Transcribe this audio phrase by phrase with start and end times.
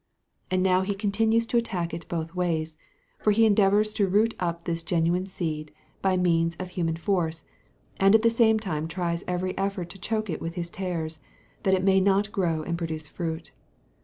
[0.49, 2.75] And now he continues to attack it both ways;
[3.19, 7.43] for he endeavours to root up this genuine seed by means of human force,
[7.99, 11.19] and at the same time tries every effort to choke it with his tares,
[11.61, 13.51] that it may not grow and produce fruit.